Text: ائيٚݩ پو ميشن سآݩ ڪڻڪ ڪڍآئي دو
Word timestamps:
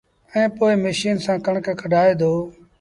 ائيٚݩ 0.33 0.53
پو 0.55 0.65
ميشن 0.83 1.15
سآݩ 1.25 1.43
ڪڻڪ 1.45 1.65
ڪڍآئي 1.79 2.13
دو 2.21 2.31